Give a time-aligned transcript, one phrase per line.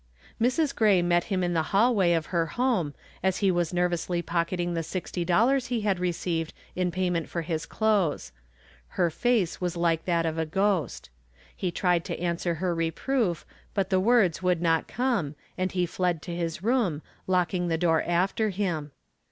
[0.41, 0.75] Mrs.
[0.75, 4.81] Gray met him in the hallway of her home as he was nervously pocketing the
[4.81, 8.31] $60 he had received in payment for his clothes.
[8.97, 11.11] Her face was like that of a ghost.
[11.55, 13.45] He tried to answer her reproof,
[13.75, 18.01] but the words would not come, and he fled to his room, locking the door
[18.01, 18.91] after him.